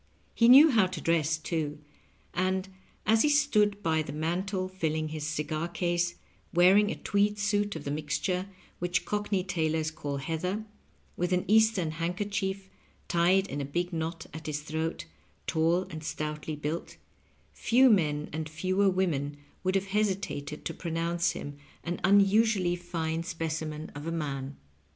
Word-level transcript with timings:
He 0.33 0.49
knew 0.49 0.71
how 0.71 0.87
to 0.87 0.99
dress, 0.99 1.37
too, 1.37 1.77
and 2.33 2.67
as 3.05 3.21
he 3.21 3.29
stood 3.29 3.83
by 3.83 4.01
the 4.01 4.11
mantel 4.11 4.67
filling 4.67 5.09
his 5.09 5.27
cigar 5.27 5.67
case, 5.67 6.15
wearing 6.51 6.89
a 6.89 6.95
tweed 6.95 7.37
suit 7.37 7.75
of 7.75 7.83
the 7.83 7.91
mixture 7.91 8.47
which 8.79 9.05
Cockney 9.05 9.43
tailors 9.43 9.91
call 9.91 10.17
heather, 10.17 10.65
with 11.15 11.31
an 11.33 11.45
Eastern 11.47 11.91
handkerchief 11.91 12.67
tied 13.09 13.45
in 13.45 13.61
a 13.61 13.63
big 13.63 13.93
knot 13.93 14.25
at 14.33 14.47
his 14.47 14.61
throat, 14.63 15.05
tall 15.45 15.83
and 15.91 16.03
stoutly 16.03 16.55
built, 16.55 16.97
few 17.53 17.87
men 17.87 18.27
and 18.33 18.49
fewer 18.49 18.89
women 18.89 19.37
would 19.63 19.75
have 19.75 19.89
hesitated 19.89 20.65
to 20.65 20.73
pronounce 20.73 21.33
him 21.33 21.57
an 21.83 21.99
unusually 22.03 22.75
fine 22.75 23.21
specimen 23.21 23.81
Digitized 23.81 23.93
by 23.93 23.99
VjOOQIC 23.99 24.03
208 24.03 24.03
LOVE 24.03 24.07
AND 24.07 24.07
LIQHTNING. 24.07 24.07
of 24.07 24.07
a 24.07 24.17
man. 24.17 24.57